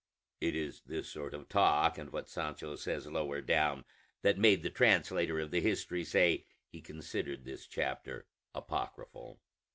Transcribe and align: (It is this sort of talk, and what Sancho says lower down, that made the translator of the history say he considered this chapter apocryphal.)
(It 0.39 0.55
is 0.55 0.81
this 0.87 1.07
sort 1.11 1.35
of 1.35 1.47
talk, 1.47 1.99
and 1.99 2.11
what 2.11 2.27
Sancho 2.27 2.75
says 2.75 3.05
lower 3.05 3.39
down, 3.39 3.85
that 4.23 4.35
made 4.39 4.63
the 4.63 4.71
translator 4.71 5.39
of 5.39 5.51
the 5.51 5.61
history 5.61 6.03
say 6.03 6.47
he 6.67 6.81
considered 6.81 7.45
this 7.45 7.67
chapter 7.67 8.25
apocryphal.) 8.55 9.39